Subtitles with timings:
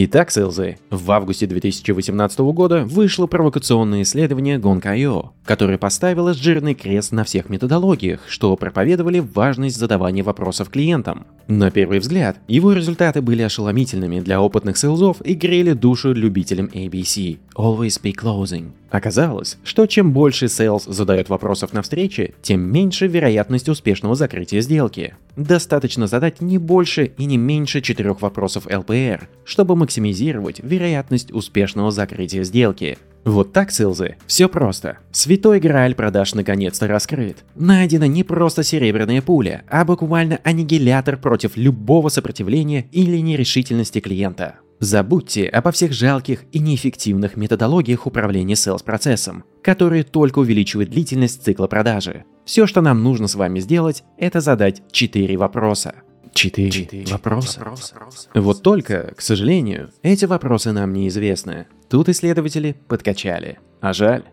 [0.00, 7.24] Итак, селзы, в августе 2018 года вышло провокационное исследование Gong.io, которое поставило жирный крест на
[7.24, 11.26] всех методологиях, что проповедовали важность задавания вопросов клиентам.
[11.48, 17.38] На первый взгляд, его результаты были ошеломительными для опытных селзов и грели душу любителям ABC–
[17.56, 18.70] Always be closing.
[18.90, 25.14] Оказалось, что чем больше sales задает вопросов на встрече, тем меньше вероятность успешного закрытия сделки.
[25.36, 32.44] Достаточно задать не больше и не меньше четырех вопросов LPR, чтобы максимизировать вероятность успешного закрытия
[32.44, 32.98] сделки.
[33.24, 34.98] Вот так, Силзы, все просто.
[35.12, 37.44] Святой Грааль продаж наконец-то раскрыт.
[37.56, 44.54] Найдена не просто серебряная пуля, а буквально аннигилятор против любого сопротивления или нерешительности клиента.
[44.80, 52.24] Забудьте обо всех жалких и неэффективных методологиях управления sales-процессом, которые только увеличивают длительность цикла продажи.
[52.44, 55.94] Все, что нам нужно с вами сделать, это задать 4 вопроса.
[56.32, 57.58] 4, 4 вопроса.
[57.58, 57.94] вопроса.
[58.34, 61.66] Вот только, к сожалению, эти вопросы нам неизвестны.
[61.88, 63.58] Тут исследователи подкачали.
[63.80, 64.24] А жаль.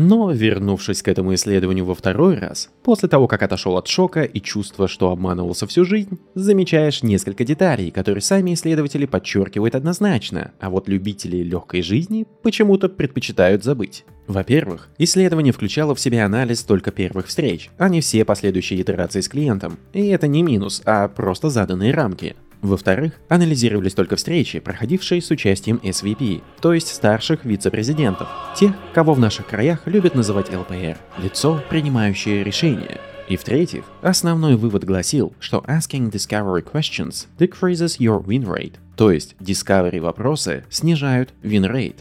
[0.00, 4.40] Но, вернувшись к этому исследованию во второй раз, после того, как отошел от шока и
[4.40, 10.88] чувства, что обманывался всю жизнь, замечаешь несколько деталей, которые сами исследователи подчеркивают однозначно, а вот
[10.88, 14.04] любители легкой жизни почему-то предпочитают забыть.
[14.28, 19.28] Во-первых, исследование включало в себя анализ только первых встреч, а не все последующие итерации с
[19.28, 19.78] клиентом.
[19.92, 22.36] И это не минус, а просто заданные рамки.
[22.60, 29.20] Во-вторых, анализировались только встречи, проходившие с участием SVP, то есть старших вице-президентов, тех, кого в
[29.20, 33.00] наших краях любят называть ЛПР– лицо, принимающее решения.
[33.28, 39.36] И в-третьих, основной вывод гласил, что asking discovery questions decreases your win rate, то есть
[39.38, 41.98] discovery вопросы снижают win rate.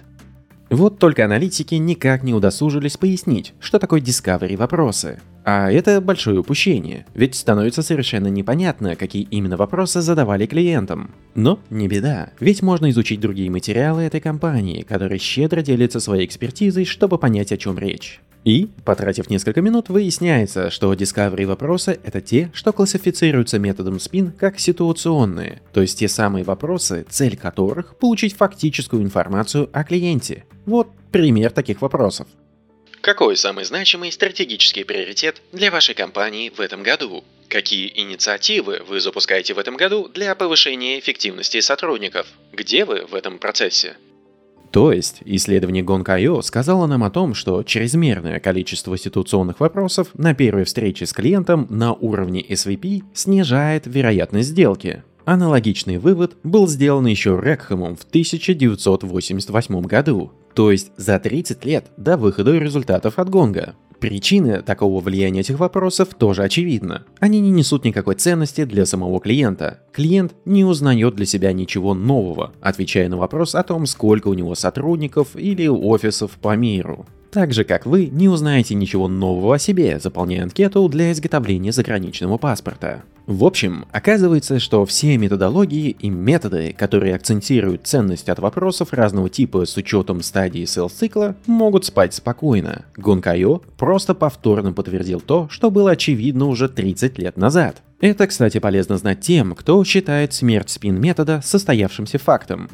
[0.69, 5.19] Вот только аналитики никак не удосужились пояснить, что такое discovery вопросы.
[5.49, 11.11] А это большое упущение, ведь становится совершенно непонятно, какие именно вопросы задавали клиентам.
[11.35, 16.83] Но не беда, ведь можно изучить другие материалы этой компании, которые щедро делятся своей экспертизой,
[16.83, 18.19] чтобы понять, о чем речь.
[18.43, 24.59] И, потратив несколько минут, выясняется, что Discovery вопросы— это те, что классифицируются методом SPIN как
[24.59, 30.43] ситуационные, то есть те самые вопросы, цель которых— получить фактическую информацию о клиенте.
[30.65, 32.27] Вот пример таких вопросов.
[33.01, 37.23] Какой самый значимый стратегический приоритет для вашей компании в этом году?
[37.47, 42.27] Какие инициативы вы запускаете в этом году для повышения эффективности сотрудников?
[42.51, 43.95] Где вы в этом процессе?
[44.71, 50.65] То есть, исследование Gong.io сказало нам о том, что чрезмерное количество ситуационных вопросов на первой
[50.65, 55.03] встрече с клиентом на уровне SVP снижает вероятность сделки.
[55.27, 62.15] Аналогичный вывод был сделан еще Рекхэмом в 1988 году, то есть за 30 лет до
[62.15, 63.75] выхода результатов от Гонга.
[63.99, 67.03] Причины такого влияния этих вопросов тоже очевидна.
[67.19, 69.81] Они не несут никакой ценности для самого клиента.
[69.91, 74.55] Клиент не узнает для себя ничего нового, отвечая на вопрос о том, сколько у него
[74.55, 77.05] сотрудников или офисов по миру.
[77.31, 82.37] Так же, как вы не узнаете ничего нового о себе, заполняя анкету для изготовления заграничного
[82.37, 83.03] паспорта.
[83.27, 89.65] В общем, оказывается, что все методологии и методы, которые акцентируют ценность от вопросов разного типа
[89.65, 92.85] с учетом стадии селс-цикла, могут спать спокойно.
[92.95, 97.83] Гонкайо просто повторно подтвердил то, что было очевидно уже 30 лет назад.
[97.99, 102.69] Это, кстати, полезно знать тем, кто считает смерть спин-метода состоявшимся фактом.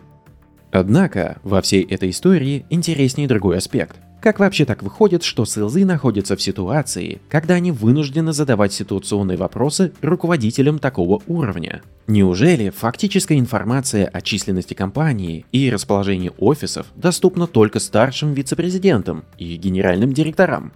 [0.72, 3.96] Однако, во всей этой истории интереснее другой аспект.
[4.24, 9.92] Как вообще так выходит, что селзы находятся в ситуации, когда они вынуждены задавать ситуационные вопросы
[10.02, 11.82] руководителям такого уровня?
[12.08, 20.14] Неужели фактическая информация о численности компании и расположении офисов доступна только старшим вице-президентам и генеральным
[20.14, 20.72] директорам?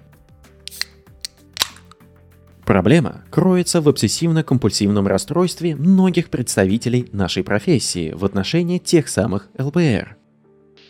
[2.66, 10.17] Проблема кроется в обсессивно-компульсивном расстройстве многих представителей нашей профессии в отношении тех самых ЛПР.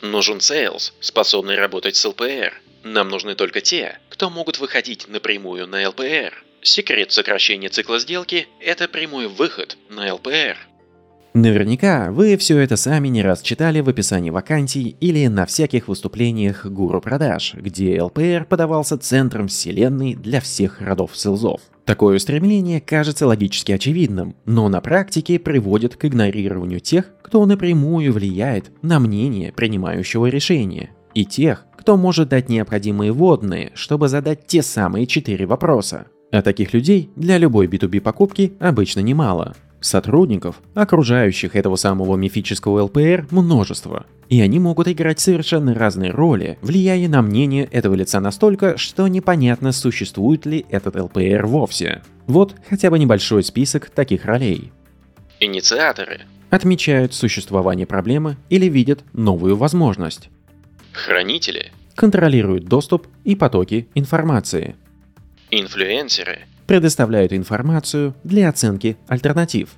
[0.02, 2.54] Нужен сейлс, способный работать с ЛПР.
[2.84, 6.44] Нам нужны только те, кто могут выходить напрямую на ЛПР.
[6.62, 10.58] Секрет сокращения цикла сделки– это прямой выход на ЛПР.
[11.34, 16.66] Наверняка вы все это сами не раз читали в описании вакансий или на всяких выступлениях
[16.66, 21.62] гуру продаж, где ЛПР подавался центром вселенной для всех родов селзов.
[21.88, 28.72] Такое устремление кажется логически очевидным, но на практике приводит к игнорированию тех, кто напрямую влияет
[28.82, 35.08] на мнение принимающего решения, и тех, кто может дать необходимые вводные, чтобы задать те самые
[35.08, 36.08] четыре вопроса.
[36.30, 39.56] А таких людей для любой B2B покупки обычно немало.
[39.80, 44.06] Сотрудников, окружающих этого самого мифического ЛПР, множество.
[44.28, 49.72] И они могут играть совершенно разные роли, влияя на мнение этого лица настолько, что непонятно,
[49.72, 52.02] существует ли этот ЛПР вовсе.
[52.26, 54.72] Вот хотя бы небольшой список таких ролей.
[55.40, 56.22] Инициаторы.
[56.50, 60.30] Отмечают существование проблемы или видят новую возможность.
[60.92, 61.72] Хранители.
[61.96, 64.76] Контролируют доступ и потоки информации.
[65.52, 66.40] Инфлюенсеры.
[66.68, 69.70] Предоставляют информацию для оценки альтернатив.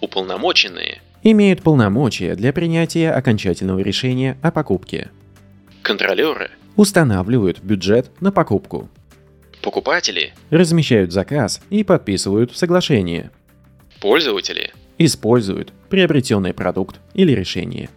[0.00, 1.02] Уполномоченные.
[1.22, 5.10] Имеют полномочия для принятия окончательного решения о покупке.
[5.82, 6.50] Контролеры.
[6.76, 8.88] Устанавливают бюджет на покупку.
[9.62, 10.32] Покупатели.
[10.50, 13.30] Размещают заказ и подписывают соглашение.
[14.00, 14.72] Пользователи.
[14.98, 17.90] Используют приобретенный продукт или решение.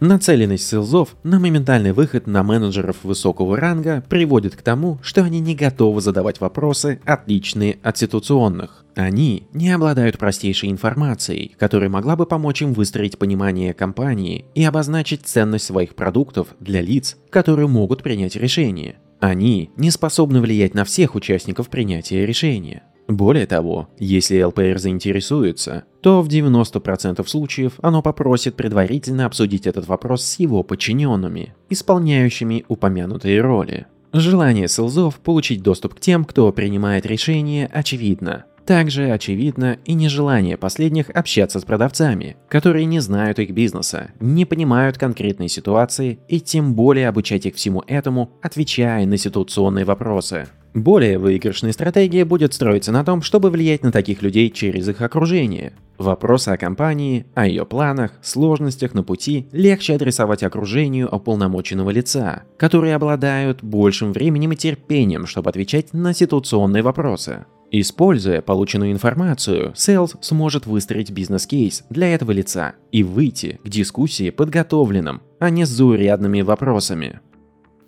[0.00, 5.56] Нацеленность селзов на моментальный выход на менеджеров высокого ранга приводит к тому, что они не
[5.56, 8.84] готовы задавать вопросы, отличные от ситуационных.
[8.94, 15.26] Они не обладают простейшей информацией, которая могла бы помочь им выстроить понимание компании и обозначить
[15.26, 18.96] ценность своих продуктов для лиц, которые могут принять решение.
[19.18, 22.84] Они не способны влиять на всех участников принятия решения.
[23.08, 30.22] Более того, если ЛПР заинтересуется, то в 90% случаев оно попросит предварительно обсудить этот вопрос
[30.22, 33.86] с его подчиненными, исполняющими упомянутые роли.
[34.12, 38.44] Желание селзов получить доступ к тем, кто принимает решения, очевидно.
[38.66, 44.98] Также очевидно и нежелание последних общаться с продавцами, которые не знают их бизнеса, не понимают
[44.98, 50.48] конкретной ситуации и тем более обучать их всему этому, отвечая на ситуационные вопросы.
[50.74, 55.72] Более выигрышная стратегия будет строиться на том, чтобы влиять на таких людей через их окружение.
[55.96, 62.94] Вопросы о компании, о ее планах, сложностях на пути легче адресовать окружению уполномоченного лица, которые
[62.94, 67.46] обладают большим временем и терпением, чтобы отвечать на ситуационные вопросы.
[67.70, 75.20] Используя полученную информацию, Sales сможет выстроить бизнес-кейс для этого лица и выйти к дискуссии подготовленным,
[75.38, 77.20] а не с заурядными вопросами.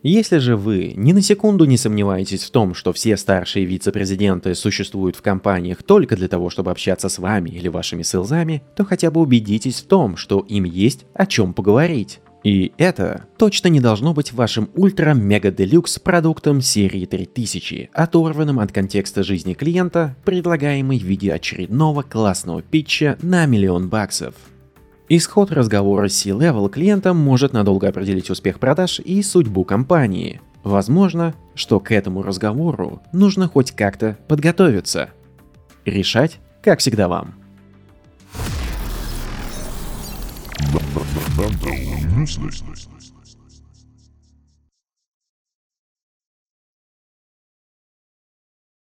[0.03, 5.17] Если же вы ни на секунду не сомневаетесь в том, что все старшие вице-президенты существуют
[5.17, 9.21] в компаниях только для того, чтобы общаться с вами или вашими селзами, то хотя бы
[9.21, 12.21] убедитесь в том, что им есть о чем поговорить.
[12.43, 19.53] И это точно не должно быть вашим ультра-мега-делюкс продуктом серии 3000, оторванным от контекста жизни
[19.53, 24.35] клиента, предлагаемый в виде очередного классного питча на миллион баксов.
[25.13, 30.41] Исход разговора с C-Level клиентом может надолго определить успех продаж и судьбу компании.
[30.63, 35.11] Возможно, что к этому разговору нужно хоть как-то подготовиться.
[35.85, 37.35] Решать, как всегда, вам.
[41.37, 41.73] Mental
[42.17, 43.00] useless.